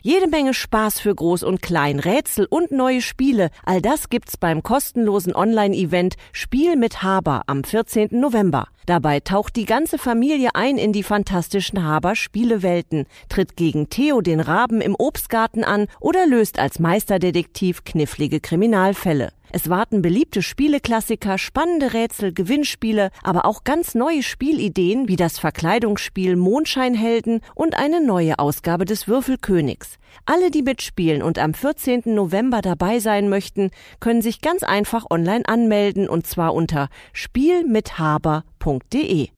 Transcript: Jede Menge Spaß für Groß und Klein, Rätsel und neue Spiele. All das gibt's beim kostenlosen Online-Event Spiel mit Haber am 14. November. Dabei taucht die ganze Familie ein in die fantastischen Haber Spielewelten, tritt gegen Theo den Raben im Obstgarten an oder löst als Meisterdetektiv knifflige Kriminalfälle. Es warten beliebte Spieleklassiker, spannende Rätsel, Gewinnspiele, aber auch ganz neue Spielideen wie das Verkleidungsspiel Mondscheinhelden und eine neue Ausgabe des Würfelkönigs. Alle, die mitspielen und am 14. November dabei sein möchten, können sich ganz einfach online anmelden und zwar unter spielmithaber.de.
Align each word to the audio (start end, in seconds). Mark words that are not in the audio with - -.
Jede 0.00 0.28
Menge 0.28 0.54
Spaß 0.54 1.00
für 1.00 1.12
Groß 1.12 1.42
und 1.42 1.60
Klein, 1.60 1.98
Rätsel 1.98 2.46
und 2.48 2.70
neue 2.70 3.02
Spiele. 3.02 3.50
All 3.64 3.82
das 3.82 4.08
gibt's 4.08 4.36
beim 4.36 4.62
kostenlosen 4.62 5.34
Online-Event 5.34 6.14
Spiel 6.30 6.76
mit 6.76 7.02
Haber 7.02 7.42
am 7.48 7.64
14. 7.64 8.10
November. 8.12 8.68
Dabei 8.86 9.18
taucht 9.18 9.56
die 9.56 9.64
ganze 9.64 9.98
Familie 9.98 10.50
ein 10.54 10.78
in 10.78 10.92
die 10.92 11.02
fantastischen 11.02 11.82
Haber 11.82 12.14
Spielewelten, 12.14 13.06
tritt 13.28 13.56
gegen 13.56 13.90
Theo 13.90 14.20
den 14.20 14.38
Raben 14.38 14.80
im 14.80 14.94
Obstgarten 14.94 15.64
an 15.64 15.88
oder 15.98 16.28
löst 16.28 16.60
als 16.60 16.78
Meisterdetektiv 16.78 17.82
knifflige 17.82 18.38
Kriminalfälle. 18.38 19.32
Es 19.52 19.70
warten 19.70 20.02
beliebte 20.02 20.42
Spieleklassiker, 20.42 21.38
spannende 21.38 21.94
Rätsel, 21.94 22.32
Gewinnspiele, 22.32 23.10
aber 23.22 23.44
auch 23.44 23.64
ganz 23.64 23.94
neue 23.94 24.22
Spielideen 24.22 25.08
wie 25.08 25.16
das 25.16 25.38
Verkleidungsspiel 25.38 26.36
Mondscheinhelden 26.36 27.40
und 27.54 27.76
eine 27.76 28.04
neue 28.04 28.38
Ausgabe 28.38 28.84
des 28.84 29.08
Würfelkönigs. 29.08 29.98
Alle, 30.26 30.50
die 30.50 30.62
mitspielen 30.62 31.22
und 31.22 31.38
am 31.38 31.54
14. 31.54 32.02
November 32.06 32.60
dabei 32.60 32.98
sein 32.98 33.28
möchten, 33.28 33.70
können 34.00 34.22
sich 34.22 34.40
ganz 34.40 34.62
einfach 34.62 35.06
online 35.10 35.46
anmelden 35.46 36.08
und 36.08 36.26
zwar 36.26 36.54
unter 36.54 36.88
spielmithaber.de. 37.12 39.28